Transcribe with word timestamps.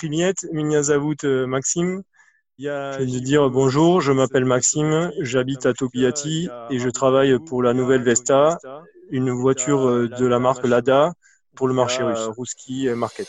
Primiet, 0.00 0.32
Minyazavut 0.50 1.24
Maxime. 1.46 2.02
Je 2.58 2.98
vais 2.98 3.04
te 3.04 3.18
dire 3.18 3.50
bonjour, 3.50 4.00
je 4.00 4.12
m'appelle 4.12 4.46
Maxime, 4.46 5.12
j'habite 5.20 5.66
à 5.66 5.74
Togliatti 5.74 6.48
et 6.70 6.78
je 6.78 6.88
travaille 6.88 7.38
pour 7.38 7.62
la 7.62 7.74
nouvelle 7.74 8.02
Vesta, 8.02 8.56
une 9.10 9.28
voiture 9.28 10.08
de 10.08 10.26
la 10.26 10.38
marque 10.38 10.66
Lada 10.66 11.12
pour 11.54 11.68
le 11.68 11.74
marché 11.74 12.02
russe, 12.02 12.30
Ruski 12.34 12.88
Market. 12.96 13.28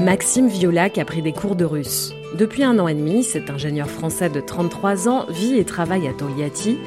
Maxime 0.00 0.48
Violac 0.48 0.96
a 0.96 1.04
pris 1.04 1.20
des 1.20 1.34
cours 1.34 1.54
de 1.54 1.66
russe. 1.66 2.14
Depuis 2.34 2.64
un 2.64 2.78
an 2.78 2.88
et 2.88 2.94
demi, 2.94 3.24
cet 3.24 3.50
ingénieur 3.50 3.90
français 3.90 4.30
de 4.30 4.40
33 4.40 5.06
ans 5.06 5.26
vit 5.28 5.58
et 5.58 5.66
travaille 5.66 6.08
à 6.08 6.14
Togliatti, 6.14 6.78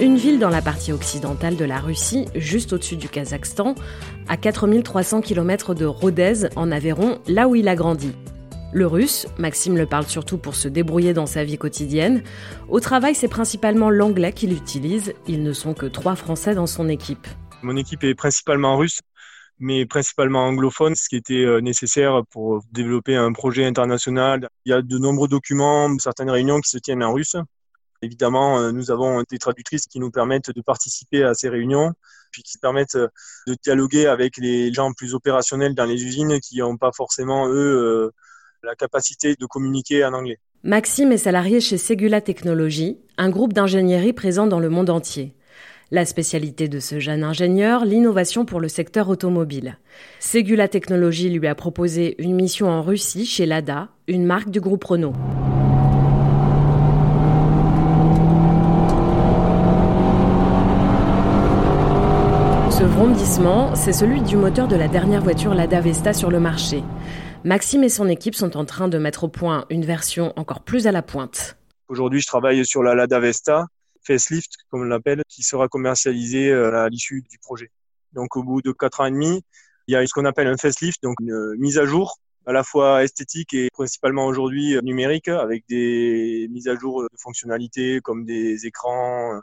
une 0.00 0.16
ville 0.16 0.38
dans 0.38 0.48
la 0.48 0.62
partie 0.62 0.92
occidentale 0.92 1.56
de 1.56 1.64
la 1.64 1.78
Russie, 1.78 2.26
juste 2.36 2.72
au-dessus 2.72 2.96
du 2.96 3.08
Kazakhstan, 3.08 3.74
à 4.28 4.36
4300 4.36 5.22
km 5.22 5.74
de 5.74 5.86
Rodez, 5.86 6.48
en 6.54 6.70
Aveyron, 6.70 7.20
là 7.26 7.48
où 7.48 7.56
il 7.56 7.66
a 7.68 7.74
grandi. 7.74 8.12
Le 8.72 8.86
russe, 8.86 9.26
Maxime 9.38 9.76
le 9.76 9.86
parle 9.86 10.06
surtout 10.06 10.38
pour 10.38 10.54
se 10.54 10.68
débrouiller 10.68 11.14
dans 11.14 11.26
sa 11.26 11.42
vie 11.42 11.58
quotidienne. 11.58 12.22
Au 12.68 12.80
travail, 12.80 13.14
c'est 13.14 13.28
principalement 13.28 13.90
l'anglais 13.90 14.32
qu'il 14.32 14.52
utilise. 14.52 15.14
Ils 15.26 15.42
ne 15.42 15.52
sont 15.52 15.74
que 15.74 15.86
trois 15.86 16.14
Français 16.14 16.54
dans 16.54 16.66
son 16.66 16.88
équipe. 16.88 17.26
Mon 17.62 17.76
équipe 17.76 18.04
est 18.04 18.14
principalement 18.14 18.76
russe 18.76 19.00
mais 19.60 19.86
principalement 19.86 20.46
anglophone, 20.46 20.94
ce 20.94 21.08
qui 21.08 21.16
était 21.16 21.44
euh, 21.44 21.60
nécessaire 21.60 22.22
pour 22.30 22.62
développer 22.70 23.16
un 23.16 23.32
projet 23.32 23.64
international. 23.64 24.48
Il 24.64 24.70
y 24.70 24.72
a 24.72 24.82
de 24.82 24.98
nombreux 24.98 25.26
documents, 25.26 25.88
certaines 25.98 26.30
réunions 26.30 26.60
qui 26.60 26.70
se 26.70 26.78
tiennent 26.78 27.02
en 27.02 27.12
russe. 27.12 27.34
Évidemment, 28.02 28.60
euh, 28.60 28.72
nous 28.72 28.90
avons 28.90 29.22
des 29.28 29.38
traductrices 29.38 29.86
qui 29.86 29.98
nous 29.98 30.10
permettent 30.10 30.50
de 30.50 30.60
participer 30.60 31.24
à 31.24 31.34
ces 31.34 31.48
réunions, 31.48 31.92
puis 32.30 32.42
qui 32.42 32.58
permettent 32.58 32.96
euh, 32.96 33.08
de 33.46 33.56
dialoguer 33.62 34.06
avec 34.06 34.36
les 34.36 34.72
gens 34.72 34.92
plus 34.92 35.14
opérationnels 35.14 35.74
dans 35.74 35.84
les 35.84 36.04
usines 36.04 36.40
qui 36.40 36.58
n'ont 36.58 36.76
pas 36.76 36.92
forcément, 36.92 37.48
eux, 37.48 38.12
la 38.62 38.74
capacité 38.74 39.34
de 39.38 39.46
communiquer 39.46 40.04
en 40.04 40.12
anglais. 40.12 40.38
Maxime 40.64 41.12
est 41.12 41.18
salarié 41.18 41.60
chez 41.60 41.78
Segula 41.78 42.20
Technologies, 42.20 42.98
un 43.16 43.30
groupe 43.30 43.52
d'ingénierie 43.52 44.12
présent 44.12 44.46
dans 44.46 44.60
le 44.60 44.68
monde 44.68 44.90
entier. 44.90 45.34
La 45.90 46.04
spécialité 46.04 46.68
de 46.68 46.80
ce 46.80 47.00
jeune 47.00 47.24
ingénieur, 47.24 47.86
l'innovation 47.86 48.44
pour 48.44 48.60
le 48.60 48.68
secteur 48.68 49.08
automobile. 49.08 49.78
Segula 50.20 50.68
Technologies 50.68 51.30
lui 51.30 51.46
a 51.46 51.54
proposé 51.54 52.14
une 52.22 52.34
mission 52.34 52.68
en 52.68 52.82
Russie 52.82 53.24
chez 53.24 53.46
Lada, 53.46 53.88
une 54.06 54.26
marque 54.26 54.50
du 54.50 54.60
groupe 54.60 54.84
Renault. 54.84 55.14
Ce 62.98 63.00
vrondissement, 63.00 63.76
c'est 63.76 63.92
celui 63.92 64.20
du 64.22 64.34
moteur 64.34 64.66
de 64.66 64.74
la 64.74 64.88
dernière 64.88 65.22
voiture 65.22 65.54
Lada 65.54 65.80
Vesta 65.80 66.12
sur 66.12 66.32
le 66.32 66.40
marché. 66.40 66.82
Maxime 67.44 67.84
et 67.84 67.88
son 67.88 68.08
équipe 68.08 68.34
sont 68.34 68.56
en 68.56 68.64
train 68.64 68.88
de 68.88 68.98
mettre 68.98 69.22
au 69.22 69.28
point 69.28 69.66
une 69.70 69.84
version 69.84 70.32
encore 70.34 70.64
plus 70.64 70.88
à 70.88 70.90
la 70.90 71.00
pointe. 71.00 71.56
Aujourd'hui, 71.86 72.20
je 72.20 72.26
travaille 72.26 72.66
sur 72.66 72.82
la 72.82 72.96
Lada 72.96 73.20
Vesta, 73.20 73.66
facelift, 74.02 74.50
comme 74.68 74.80
on 74.80 74.84
l'appelle, 74.84 75.22
qui 75.28 75.44
sera 75.44 75.68
commercialisé 75.68 76.50
euh, 76.50 76.76
à 76.76 76.88
l'issue 76.88 77.22
du 77.30 77.38
projet. 77.38 77.70
Donc, 78.14 78.34
au 78.34 78.42
bout 78.42 78.62
de 78.62 78.72
quatre 78.72 79.00
ans 79.00 79.06
et 79.06 79.12
demi, 79.12 79.44
il 79.86 79.92
y 79.92 79.96
a 79.96 80.04
ce 80.04 80.12
qu'on 80.12 80.24
appelle 80.24 80.48
un 80.48 80.56
facelift, 80.56 81.00
donc 81.00 81.20
une 81.20 81.54
mise 81.56 81.78
à 81.78 81.86
jour 81.86 82.16
à 82.46 82.52
la 82.52 82.64
fois 82.64 83.04
esthétique 83.04 83.54
et 83.54 83.68
principalement 83.72 84.26
aujourd'hui 84.26 84.74
euh, 84.74 84.80
numérique, 84.80 85.28
avec 85.28 85.62
des 85.68 86.48
mises 86.50 86.66
à 86.66 86.74
jour 86.74 87.02
de 87.02 87.08
fonctionnalités 87.16 88.00
comme 88.02 88.24
des 88.24 88.66
écrans, 88.66 89.34
euh, 89.36 89.40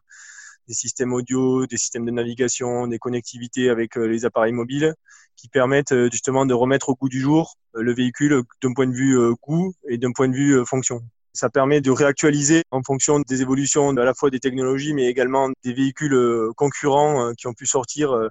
des 0.67 0.73
systèmes 0.73 1.13
audio, 1.13 1.65
des 1.65 1.77
systèmes 1.77 2.05
de 2.05 2.11
navigation, 2.11 2.87
des 2.87 2.99
connectivités 2.99 3.69
avec 3.69 3.95
les 3.95 4.25
appareils 4.25 4.53
mobiles, 4.53 4.93
qui 5.35 5.47
permettent 5.47 5.93
justement 6.11 6.45
de 6.45 6.53
remettre 6.53 6.89
au 6.89 6.95
goût 6.95 7.09
du 7.09 7.19
jour 7.19 7.55
le 7.73 7.93
véhicule 7.93 8.43
d'un 8.63 8.73
point 8.73 8.87
de 8.87 8.93
vue 8.93 9.17
goût 9.43 9.73
et 9.87 9.97
d'un 9.97 10.11
point 10.11 10.27
de 10.29 10.35
vue 10.35 10.65
fonction. 10.65 11.01
Ça 11.35 11.49
permet 11.49 11.81
de 11.81 11.91
réactualiser 11.91 12.63
en 12.71 12.81
fonction 12.81 13.19
des 13.19 13.41
évolutions 13.41 13.89
à 13.89 14.05
la 14.05 14.13
fois 14.13 14.29
des 14.29 14.39
technologies, 14.39 14.93
mais 14.93 15.07
également 15.07 15.49
des 15.65 15.73
véhicules 15.73 16.13
euh, 16.13 16.51
concurrents 16.55 17.27
euh, 17.27 17.33
qui 17.33 17.47
ont 17.47 17.53
pu 17.53 17.65
sortir 17.65 18.13
euh, 18.13 18.29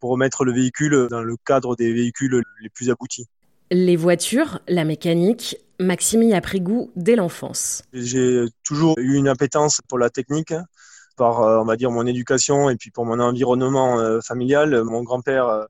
pour 0.00 0.10
remettre 0.10 0.44
le 0.44 0.52
véhicule 0.52 1.06
dans 1.10 1.22
le 1.22 1.36
cadre 1.46 1.76
des 1.76 1.92
véhicules 1.92 2.42
les 2.60 2.68
plus 2.70 2.90
aboutis. 2.90 3.26
Les 3.70 3.94
voitures, 3.94 4.58
la 4.66 4.84
mécanique, 4.84 5.58
Maxime 5.78 6.24
y 6.24 6.34
a 6.34 6.40
pris 6.40 6.60
goût 6.60 6.90
dès 6.96 7.14
l'enfance. 7.14 7.84
J'ai 7.92 8.46
toujours 8.64 8.96
eu 8.98 9.14
une 9.14 9.28
appétence 9.28 9.80
pour 9.86 9.98
la 9.98 10.10
technique 10.10 10.54
par, 11.18 11.40
on 11.40 11.64
va 11.64 11.76
dire, 11.76 11.90
mon 11.90 12.06
éducation 12.06 12.70
et 12.70 12.76
puis 12.76 12.90
pour 12.90 13.04
mon 13.04 13.20
environnement 13.20 14.20
familial. 14.22 14.84
Mon 14.84 15.02
grand-père 15.02 15.66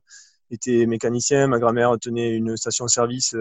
était 0.51 0.85
mécanicien, 0.85 1.47
ma 1.47 1.59
grand-mère 1.59 1.97
tenait 1.99 2.35
une 2.35 2.55
station-service 2.55 3.35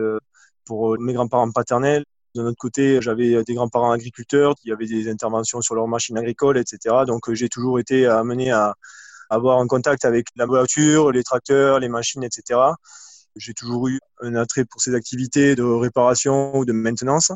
pour 0.64 0.98
mes 0.98 1.12
grands-parents 1.12 1.52
paternels. 1.52 2.04
De 2.34 2.42
notre 2.42 2.58
côté, 2.58 3.00
j'avais 3.00 3.42
des 3.42 3.54
grands-parents 3.54 3.90
agriculteurs 3.90 4.54
qui 4.54 4.70
avaient 4.70 4.86
des 4.86 5.10
interventions 5.10 5.60
sur 5.60 5.74
leurs 5.74 5.88
machines 5.88 6.18
agricoles, 6.18 6.58
etc. 6.58 6.94
Donc, 7.06 7.28
euh, 7.28 7.34
j'ai 7.34 7.48
toujours 7.48 7.80
été 7.80 8.06
amené 8.06 8.50
à 8.50 8.74
avoir 9.30 9.58
un 9.58 9.66
contact 9.66 10.04
avec 10.04 10.28
la 10.36 10.46
voiture, 10.46 11.10
les 11.10 11.22
tracteurs, 11.22 11.80
les 11.80 11.88
machines, 11.88 12.22
etc. 12.22 12.60
J'ai 13.36 13.54
toujours 13.54 13.88
eu 13.88 13.98
un 14.20 14.34
attrait 14.34 14.64
pour 14.64 14.80
ces 14.80 14.94
activités 14.94 15.54
de 15.54 15.62
réparation 15.62 16.56
ou 16.56 16.64
de 16.64 16.72
maintenance. 16.72 17.32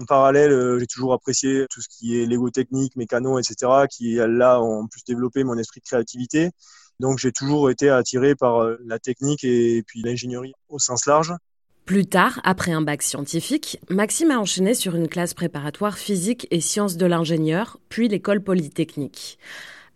En 0.00 0.04
parallèle, 0.04 0.52
euh, 0.52 0.78
j'ai 0.78 0.86
toujours 0.86 1.12
apprécié 1.12 1.66
tout 1.70 1.80
ce 1.80 1.88
qui 1.88 2.20
est 2.20 2.24
Lego 2.24 2.50
technique, 2.50 2.94
mécano, 2.94 3.40
etc., 3.40 3.56
qui 3.90 4.14
là 4.14 4.62
ont 4.62 4.86
plus 4.86 5.02
développé 5.04 5.42
mon 5.42 5.58
esprit 5.58 5.80
de 5.80 5.86
créativité. 5.86 6.50
Donc 7.00 7.18
j'ai 7.18 7.32
toujours 7.32 7.68
été 7.68 7.90
attiré 7.90 8.36
par 8.36 8.62
euh, 8.62 8.76
la 8.84 9.00
technique 9.00 9.42
et 9.42 9.82
puis 9.84 10.02
l'ingénierie 10.02 10.52
au 10.68 10.78
sens 10.78 11.06
large. 11.06 11.34
Plus 11.84 12.06
tard, 12.06 12.40
après 12.44 12.70
un 12.70 12.80
bac 12.80 13.02
scientifique, 13.02 13.80
Maxime 13.90 14.30
a 14.30 14.38
enchaîné 14.38 14.74
sur 14.74 14.94
une 14.94 15.08
classe 15.08 15.34
préparatoire 15.34 15.98
physique 15.98 16.46
et 16.52 16.60
sciences 16.60 16.96
de 16.96 17.06
l'ingénieur, 17.06 17.80
puis 17.88 18.06
l'école 18.06 18.40
polytechnique. 18.40 19.36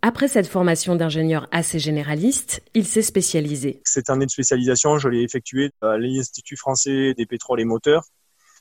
Après 0.01 0.27
cette 0.27 0.49
formation 0.49 0.97
d'ingénieur 0.97 1.47
assez 1.53 1.79
généraliste, 1.79 2.61
il 2.75 2.87
s'est 2.87 3.03
spécialisé. 3.03 3.81
Cette 3.85 4.11
année 4.11 4.27
de 4.27 4.31
spécialisation, 4.33 4.99
je 4.99 5.09
l'ai 5.09 5.23
effectuée 5.23 5.71
à 5.81 5.97
l'Institut 5.97 6.57
français 6.57 7.15
des 7.15 7.25
pétroles 7.25 7.61
et 7.61 7.65
moteurs. 7.65 8.03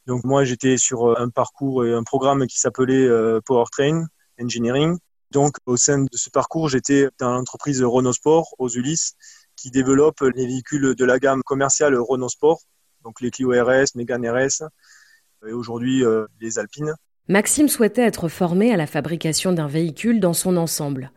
Donc 0.07 0.23
moi, 0.23 0.43
j'étais 0.43 0.77
sur 0.77 1.11
euh, 1.11 1.15
un 1.17 1.29
parcours 1.29 1.85
et 1.85 1.93
un 1.93 2.03
programme 2.03 2.47
qui 2.47 2.59
s'appelait 2.59 3.07
euh, 3.07 3.39
Powertrain 3.45 4.05
Engineering. 4.39 4.97
Donc 5.31 5.57
au 5.65 5.77
sein 5.77 5.99
de 5.99 6.09
ce 6.17 6.29
parcours, 6.29 6.69
j'étais 6.69 7.07
dans 7.19 7.31
l'entreprise 7.31 7.81
Renault 7.83 8.13
Sport 8.13 8.55
aux 8.57 8.69
Ulysses 8.69 9.13
qui 9.55 9.71
développe 9.71 10.21
les 10.21 10.45
véhicules 10.45 10.95
de 10.95 11.05
la 11.05 11.19
gamme 11.19 11.43
commerciale 11.43 11.95
Renault 11.95 12.29
Sport 12.29 12.61
donc 13.03 13.21
les 13.21 13.31
Clio 13.31 13.51
RS, 13.51 13.95
Mégane 13.95 14.27
RS 14.27 14.63
et 15.47 15.53
aujourd'hui 15.53 16.03
euh, 16.03 16.25
les 16.39 16.59
Alpines. 16.59 16.93
Maxime 17.27 17.67
souhaitait 17.67 18.03
être 18.03 18.27
formé 18.27 18.73
à 18.73 18.77
la 18.77 18.87
fabrication 18.87 19.53
d'un 19.53 19.67
véhicule 19.67 20.19
dans 20.19 20.33
son 20.33 20.57
ensemble. 20.57 21.11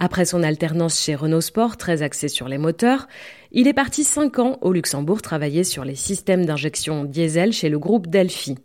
Après 0.00 0.24
son 0.24 0.44
alternance 0.44 1.00
chez 1.00 1.16
Renault 1.16 1.40
Sport, 1.40 1.76
très 1.76 2.02
axée 2.02 2.28
sur 2.28 2.46
les 2.46 2.56
moteurs, 2.56 3.08
il 3.50 3.66
est 3.66 3.74
parti 3.74 4.04
cinq 4.04 4.38
ans 4.38 4.56
au 4.60 4.72
Luxembourg 4.72 5.22
travailler 5.22 5.64
sur 5.64 5.84
les 5.84 5.96
systèmes 5.96 6.46
d'injection 6.46 7.04
diesel 7.04 7.52
chez 7.52 7.68
le 7.68 7.80
groupe 7.80 8.06
Delphi. 8.06 8.56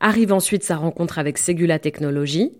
Arrive 0.00 0.34
ensuite 0.34 0.62
sa 0.62 0.76
rencontre 0.76 1.18
avec 1.18 1.38
Segula 1.38 1.78
Technologies. 1.78 2.52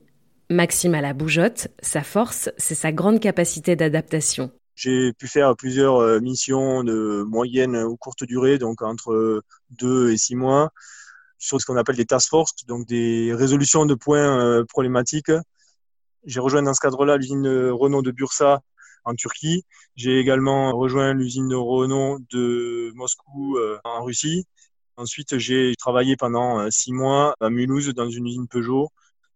Maxime 0.48 0.94
a 0.94 1.02
la 1.02 1.12
bougeotte, 1.12 1.68
sa 1.82 2.02
force, 2.02 2.48
c'est 2.56 2.74
sa 2.74 2.90
grande 2.90 3.20
capacité 3.20 3.76
d'adaptation. 3.76 4.50
J'ai 4.74 5.12
pu 5.12 5.28
faire 5.28 5.54
plusieurs 5.54 5.96
euh, 5.96 6.20
missions 6.20 6.82
de 6.82 7.22
moyenne 7.28 7.76
ou 7.76 7.98
courte 7.98 8.24
durée, 8.24 8.56
donc 8.56 8.80
entre 8.80 9.42
deux 9.68 10.10
et 10.10 10.16
six 10.16 10.36
mois, 10.36 10.70
sur 11.38 11.60
ce 11.60 11.66
qu'on 11.66 11.76
appelle 11.76 11.96
des 11.96 12.06
task 12.06 12.30
force, 12.30 12.52
donc 12.66 12.86
des 12.86 13.34
résolutions 13.34 13.84
de 13.84 13.94
points 13.94 14.40
euh, 14.40 14.64
problématiques. 14.64 15.30
J'ai 16.24 16.40
rejoint 16.40 16.62
dans 16.62 16.74
ce 16.74 16.80
cadre-là 16.80 17.16
l'usine 17.16 17.46
Renault 17.46 18.02
de 18.02 18.10
Bursa 18.10 18.60
en 19.04 19.14
Turquie. 19.14 19.64
J'ai 19.96 20.18
également 20.18 20.72
rejoint 20.76 21.14
l'usine 21.14 21.54
Renault 21.54 22.18
de 22.30 22.92
Moscou 22.94 23.56
euh, 23.56 23.78
en 23.84 24.04
Russie. 24.04 24.44
Ensuite, 24.96 25.38
j'ai 25.38 25.74
travaillé 25.78 26.16
pendant 26.16 26.70
six 26.70 26.92
mois 26.92 27.34
à 27.40 27.48
Mulhouse 27.48 27.94
dans 27.94 28.10
une 28.10 28.26
usine 28.26 28.48
Peugeot. 28.48 28.90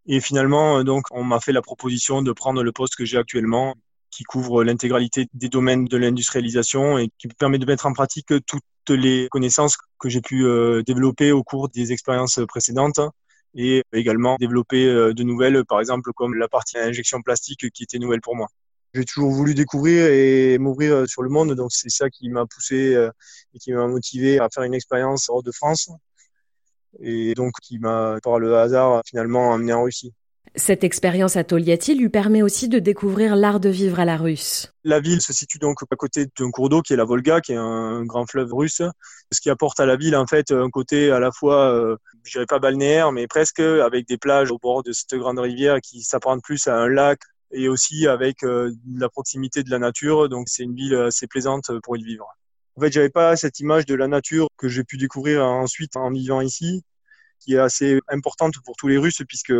Et 0.06 0.20
finalement, 0.20 0.84
donc, 0.84 1.04
on 1.10 1.24
m'a 1.24 1.40
fait 1.40 1.52
la 1.52 1.62
proposition 1.62 2.20
de 2.20 2.32
prendre 2.32 2.62
le 2.62 2.72
poste 2.72 2.96
que 2.96 3.06
j'ai 3.06 3.16
actuellement, 3.16 3.74
qui 4.10 4.24
couvre 4.24 4.62
l'intégralité 4.62 5.26
des 5.32 5.48
domaines 5.48 5.86
de 5.86 5.96
l'industrialisation 5.96 6.98
et 6.98 7.08
qui 7.18 7.28
permet 7.28 7.58
de 7.58 7.64
mettre 7.66 7.86
en 7.86 7.94
pratique 7.94 8.26
toutes 8.46 8.62
les 8.90 9.28
connaissances 9.30 9.78
que 9.98 10.10
j'ai 10.10 10.20
pu 10.20 10.44
euh, 10.44 10.82
développer 10.82 11.32
au 11.32 11.42
cours 11.42 11.70
des 11.70 11.92
expériences 11.92 12.40
précédentes 12.46 13.00
et 13.54 13.84
également 13.92 14.36
développer 14.38 14.86
euh, 14.86 15.14
de 15.14 15.22
nouvelles, 15.22 15.64
par 15.64 15.80
exemple 15.80 16.10
comme 16.14 16.34
la 16.34 16.48
partie 16.48 16.78
injection 16.78 17.22
plastique 17.22 17.70
qui 17.70 17.82
était 17.82 17.98
nouvelle 17.98 18.20
pour 18.20 18.36
moi. 18.36 18.48
J'ai 18.94 19.04
toujours 19.04 19.32
voulu 19.32 19.54
découvrir 19.54 20.06
et 20.06 20.58
m'ouvrir 20.58 21.08
sur 21.08 21.22
le 21.22 21.28
monde, 21.28 21.54
donc 21.54 21.72
c'est 21.72 21.90
ça 21.90 22.10
qui 22.10 22.28
m'a 22.28 22.46
poussé 22.46 22.94
euh, 22.94 23.10
et 23.54 23.58
qui 23.58 23.72
m'a 23.72 23.86
motivé 23.86 24.38
à 24.38 24.48
faire 24.52 24.62
une 24.62 24.74
expérience 24.74 25.28
hors 25.28 25.42
de 25.42 25.50
France 25.52 25.90
et 27.00 27.34
donc 27.34 27.54
qui 27.62 27.78
m'a, 27.78 28.18
par 28.22 28.38
le 28.38 28.56
hasard, 28.56 29.02
finalement 29.04 29.52
amené 29.54 29.72
en 29.72 29.82
Russie. 29.82 30.12
Cette 30.56 30.84
expérience 30.84 31.36
à 31.36 31.42
Toliati 31.42 31.96
lui 31.96 32.08
permet 32.08 32.40
aussi 32.40 32.68
de 32.68 32.78
découvrir 32.78 33.34
l'art 33.34 33.58
de 33.58 33.68
vivre 33.68 33.98
à 33.98 34.04
la 34.04 34.16
russe. 34.16 34.72
La 34.84 35.00
ville 35.00 35.20
se 35.20 35.32
situe 35.32 35.58
donc 35.58 35.78
à 35.90 35.96
côté 35.96 36.26
d'un 36.38 36.50
cours 36.52 36.68
d'eau 36.68 36.80
qui 36.80 36.92
est 36.92 36.96
la 36.96 37.04
Volga, 37.04 37.40
qui 37.40 37.52
est 37.52 37.56
un 37.56 38.04
grand 38.04 38.24
fleuve 38.26 38.54
russe, 38.54 38.82
ce 39.32 39.40
qui 39.40 39.50
apporte 39.50 39.80
à 39.80 39.86
la 39.86 39.96
ville 39.96 40.14
en 40.14 40.26
fait 40.26 40.52
un 40.52 40.70
côté 40.70 41.10
à 41.10 41.18
la 41.18 41.32
fois, 41.32 41.72
euh, 41.72 41.96
je 42.24 42.32
dirais 42.32 42.46
pas 42.46 42.58
balnéaire, 42.58 43.12
mais 43.12 43.26
presque 43.26 43.60
avec 43.60 44.06
des 44.08 44.18
plages 44.18 44.50
au 44.50 44.58
bord 44.58 44.82
de 44.82 44.92
cette 44.92 45.14
grande 45.14 45.38
rivière 45.38 45.80
qui 45.80 46.02
s'apparente 46.02 46.42
plus 46.42 46.66
à 46.66 46.76
un 46.76 46.88
lac 46.88 47.20
et 47.52 47.68
aussi 47.68 48.06
avec 48.06 48.42
euh, 48.42 48.72
la 48.94 49.08
proximité 49.08 49.62
de 49.62 49.70
la 49.70 49.78
nature. 49.78 50.28
Donc 50.28 50.48
c'est 50.48 50.64
une 50.64 50.74
ville 50.74 50.94
assez 50.94 51.26
plaisante 51.26 51.70
pour 51.82 51.96
y 51.96 52.02
vivre. 52.02 52.26
En 52.76 52.80
fait, 52.80 52.92
j'avais 52.92 53.10
pas 53.10 53.36
cette 53.36 53.60
image 53.60 53.86
de 53.86 53.94
la 53.94 54.08
nature 54.08 54.48
que 54.56 54.68
j'ai 54.68 54.82
pu 54.82 54.96
découvrir 54.96 55.44
ensuite 55.44 55.96
en 55.96 56.10
vivant 56.10 56.40
ici, 56.40 56.82
qui 57.38 57.54
est 57.54 57.58
assez 57.58 58.00
importante 58.08 58.54
pour 58.64 58.74
tous 58.76 58.88
les 58.88 58.98
Russes 58.98 59.22
puisque 59.28 59.52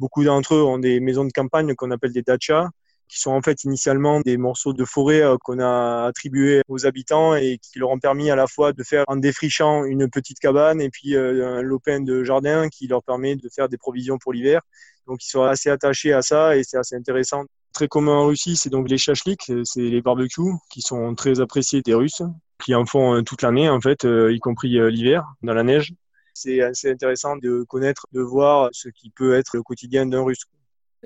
Beaucoup 0.00 0.24
d'entre 0.24 0.54
eux 0.54 0.62
ont 0.62 0.78
des 0.78 0.98
maisons 0.98 1.26
de 1.26 1.30
campagne 1.30 1.74
qu'on 1.74 1.90
appelle 1.90 2.14
des 2.14 2.22
dachas, 2.22 2.70
qui 3.10 3.18
sont 3.18 3.32
en 3.32 3.42
fait 3.42 3.64
initialement 3.64 4.20
des 4.20 4.36
morceaux 4.36 4.72
de 4.72 4.84
forêt 4.84 5.20
euh, 5.20 5.36
qu'on 5.42 5.58
a 5.58 6.06
attribués 6.06 6.62
aux 6.68 6.86
habitants 6.86 7.34
et 7.34 7.58
qui 7.58 7.80
leur 7.80 7.90
ont 7.90 7.98
permis 7.98 8.30
à 8.30 8.36
la 8.36 8.46
fois 8.46 8.72
de 8.72 8.82
faire 8.84 9.04
en 9.08 9.16
défrichant 9.16 9.84
une 9.84 10.08
petite 10.08 10.38
cabane 10.38 10.80
et 10.80 10.90
puis 10.90 11.16
euh, 11.16 11.58
un 11.58 11.62
lopin 11.62 12.00
de 12.00 12.22
jardin 12.22 12.68
qui 12.68 12.86
leur 12.86 13.02
permet 13.02 13.34
de 13.34 13.48
faire 13.48 13.68
des 13.68 13.78
provisions 13.78 14.18
pour 14.18 14.32
l'hiver. 14.32 14.60
Donc 15.08 15.24
ils 15.24 15.28
sont 15.28 15.42
assez 15.42 15.70
attachés 15.70 16.12
à 16.12 16.22
ça 16.22 16.56
et 16.56 16.62
c'est 16.62 16.76
assez 16.76 16.94
intéressant. 16.94 17.44
Très 17.72 17.88
commun 17.88 18.12
en 18.12 18.26
Russie, 18.26 18.56
c'est 18.56 18.70
donc 18.70 18.88
les 18.88 18.98
shashliks, 18.98 19.52
c'est 19.64 19.82
les 19.82 20.02
barbecues 20.02 20.54
qui 20.70 20.80
sont 20.80 21.14
très 21.16 21.40
appréciés 21.40 21.82
des 21.82 21.94
Russes, 21.94 22.22
qui 22.62 22.76
en 22.76 22.86
font 22.86 23.16
euh, 23.16 23.22
toute 23.22 23.42
l'année 23.42 23.68
en 23.68 23.80
fait, 23.80 24.04
y 24.04 24.38
compris 24.38 24.78
l'hiver 24.90 25.24
dans 25.42 25.54
la 25.54 25.64
neige 25.64 25.92
c'est 26.32 26.62
assez 26.62 26.90
intéressant 26.90 27.36
de 27.36 27.64
connaître, 27.68 28.06
de 28.12 28.22
voir 28.22 28.70
ce 28.72 28.88
qui 28.88 29.10
peut 29.10 29.34
être 29.34 29.50
le 29.54 29.62
quotidien 29.62 30.06
d'un 30.06 30.22
russe. 30.22 30.46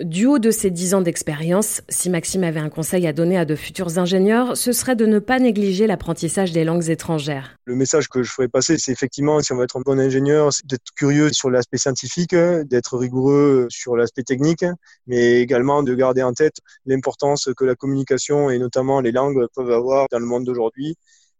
Du 0.03 0.27
haut 0.27 0.41
de 0.41 0.51
ses 0.51 0.73
dix 0.73 0.93
ans 0.95 1.03
d'expérience, 1.03 1.81
si 1.89 2.11
Maxime 2.11 2.43
avait 2.43 2.59
un 2.59 2.69
conseil 2.69 3.07
à 3.07 3.13
donner 3.13 3.39
à 3.39 3.45
de 3.45 3.55
futurs 3.55 3.97
ingénieurs, 3.97 4.57
ce 4.57 4.73
serait 4.73 4.97
de 4.97 5.07
ne 5.07 5.21
pas 5.21 5.39
négliger 5.39 5.87
l'apprentissage 5.87 6.51
des 6.51 6.65
langues 6.65 6.91
étrangères. 6.91 7.57
Le 7.65 7.77
message 7.77 8.09
que 8.09 8.25
je 8.25 8.33
ferais 8.33 8.49
passer, 8.49 8.77
c'est 8.77 8.91
effectivement, 8.91 9.39
si 9.39 9.53
on 9.53 9.57
veut 9.57 9.63
être 9.63 9.77
un 9.77 9.83
bon 9.83 10.01
ingénieur, 10.01 10.53
c'est 10.53 10.67
d'être 10.67 10.91
curieux 10.97 11.33
sur 11.33 11.49
l'aspect 11.49 11.79
scientifique, 11.79 12.35
d'être 12.35 12.99
rigoureux 12.99 13.69
sur 13.71 13.95
l'aspect 13.97 14.25
technique, 14.25 14.65
mais 15.07 15.41
également 15.41 15.85
de 15.85 15.95
garder 15.95 16.25
en 16.25 16.33
tête 16.33 16.57
l'importance 16.87 17.49
que 17.57 17.65
la 17.65 17.77
communication 17.77 18.51
et 18.51 18.59
notamment 18.59 19.01
les 19.01 19.13
langues 19.13 19.47
peuvent 19.55 19.71
avoir 19.71 20.09
dans 20.11 20.19
le 20.19 20.27
monde 20.27 20.43
d'aujourd'hui 20.43 20.97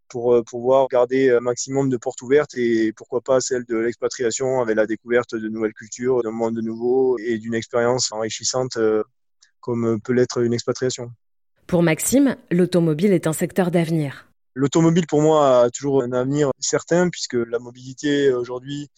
pour 0.07 0.33
euh, 0.33 0.43
pouvoir 0.43 0.87
garder 0.87 1.31
un 1.31 1.39
maximum 1.39 1.89
de 1.89 1.97
portes 1.97 2.21
ouvertes 2.21 2.57
et 2.57 2.93
pourquoi 2.93 3.21
pas 3.21 3.41
celle 3.41 3.65
de 3.65 3.77
l'expatriation 3.77 4.61
avec 4.61 4.75
la 4.75 4.85
découverte 4.85 5.35
de 5.35 5.47
nouvelles 5.49 5.73
cultures, 5.73 6.23
d'un 6.23 6.31
monde 6.31 6.57
nouveau 6.57 7.17
et 7.19 7.37
d'une 7.37 7.53
expérience 7.53 8.11
enrichissante 8.11 8.77
euh, 8.77 9.03
comme 9.59 9.99
peut 10.01 10.13
l'être 10.13 10.41
une 10.41 10.53
expatriation. 10.53 11.11
Pour 11.67 11.81
Maxime, 11.81 12.35
l'automobile 12.51 13.11
est 13.11 13.25
un 13.25 13.33
secteur 13.33 13.71
d'avenir. 13.71 14.27
L'automobile 14.53 15.07
pour 15.07 15.21
moi 15.21 15.61
a 15.61 15.69
toujours 15.69 16.03
un 16.03 16.11
avenir 16.13 16.51
certain 16.59 17.09
puisque 17.09 17.33
la 17.33 17.59
mobilité 17.59 18.31
aujourd'hui 18.31 18.89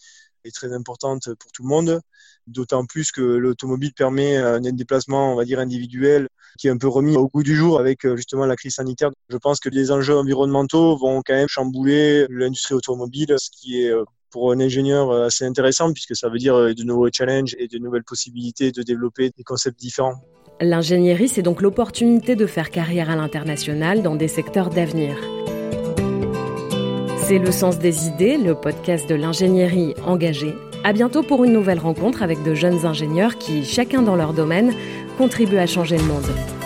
est 0.48 0.54
très 0.54 0.72
importante 0.72 1.34
pour 1.34 1.52
tout 1.52 1.62
le 1.62 1.68
monde, 1.68 2.00
d'autant 2.46 2.84
plus 2.84 3.12
que 3.12 3.20
l'automobile 3.20 3.92
permet 3.92 4.36
un 4.36 4.60
déplacement, 4.60 5.32
on 5.32 5.36
va 5.36 5.44
dire, 5.44 5.58
individuel 5.58 6.28
qui 6.58 6.66
est 6.66 6.70
un 6.70 6.76
peu 6.76 6.88
remis 6.88 7.16
au 7.16 7.28
goût 7.28 7.42
du 7.42 7.54
jour 7.56 7.78
avec 7.78 8.04
euh, 8.04 8.16
justement 8.16 8.44
la 8.46 8.56
crise 8.56 8.74
sanitaire. 8.74 9.10
Je 9.28 9.36
pense 9.36 9.60
que 9.60 9.68
les 9.68 9.90
enjeux 9.90 10.16
environnementaux 10.16 10.96
vont 10.96 11.22
quand 11.24 11.34
même 11.34 11.48
chambouler 11.48 12.26
l'industrie 12.28 12.74
automobile, 12.74 13.34
ce 13.38 13.50
qui 13.50 13.82
est 13.82 13.90
euh, 13.90 14.04
pour 14.30 14.52
un 14.52 14.60
ingénieur 14.60 15.10
euh, 15.10 15.26
assez 15.26 15.44
intéressant 15.44 15.92
puisque 15.92 16.16
ça 16.16 16.28
veut 16.28 16.38
dire 16.38 16.54
de 16.54 16.82
nouveaux 16.82 17.08
challenges 17.10 17.54
et 17.58 17.68
de 17.68 17.78
nouvelles 17.78 18.04
possibilités 18.04 18.72
de 18.72 18.82
développer 18.82 19.30
des 19.36 19.44
concepts 19.44 19.78
différents. 19.78 20.20
L'ingénierie, 20.60 21.28
c'est 21.28 21.42
donc 21.42 21.62
l'opportunité 21.62 22.34
de 22.34 22.46
faire 22.46 22.70
carrière 22.70 23.10
à 23.10 23.16
l'international 23.16 24.02
dans 24.02 24.16
des 24.16 24.28
secteurs 24.28 24.70
d'avenir. 24.70 25.16
C'est 27.28 27.38
le 27.38 27.52
sens 27.52 27.78
des 27.78 28.06
idées, 28.06 28.38
le 28.38 28.54
podcast 28.54 29.06
de 29.06 29.14
l'ingénierie 29.14 29.92
engagée. 30.06 30.54
À 30.82 30.94
bientôt 30.94 31.22
pour 31.22 31.44
une 31.44 31.52
nouvelle 31.52 31.78
rencontre 31.78 32.22
avec 32.22 32.42
de 32.42 32.54
jeunes 32.54 32.86
ingénieurs 32.86 33.36
qui, 33.36 33.66
chacun 33.66 34.00
dans 34.00 34.16
leur 34.16 34.32
domaine, 34.32 34.72
contribuent 35.18 35.58
à 35.58 35.66
changer 35.66 35.98
le 35.98 36.04
monde. 36.04 36.57